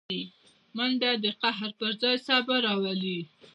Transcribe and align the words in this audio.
منډه 0.75 1.11
د 1.23 1.25
قهر 1.41 1.69
پر 1.79 1.91
ځای 2.01 2.15
صبر 2.27 2.59
راولي 2.65 3.19